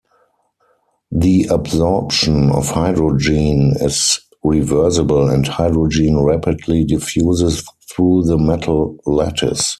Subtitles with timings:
[1.11, 9.69] The absorption of hydrogen is reversible, and hydrogen rapidly diffuses through the metal lattice.